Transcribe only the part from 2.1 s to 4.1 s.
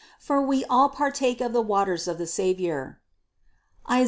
the Savior (Is.